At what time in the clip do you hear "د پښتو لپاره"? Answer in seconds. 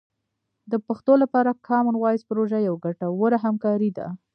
0.71-1.59